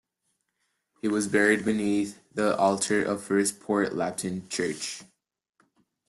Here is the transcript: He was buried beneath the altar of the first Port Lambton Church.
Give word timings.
He 1.03 1.07
was 1.07 1.27
buried 1.27 1.63
beneath 1.63 2.19
the 2.33 2.57
altar 2.57 3.03
of 3.03 3.19
the 3.19 3.23
first 3.23 3.59
Port 3.59 3.93
Lambton 3.93 4.49
Church. 4.49 5.03